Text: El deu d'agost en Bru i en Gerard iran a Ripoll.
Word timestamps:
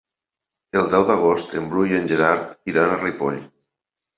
El 0.79 0.87
deu 0.93 1.03
d'agost 1.09 1.53
en 1.61 1.69
Bru 1.73 1.85
i 1.91 1.99
en 1.99 2.09
Gerard 2.13 2.73
iran 2.75 2.95
a 2.95 2.99
Ripoll. 3.05 3.41